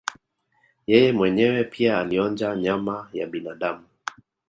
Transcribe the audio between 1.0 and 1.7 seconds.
mwenyewe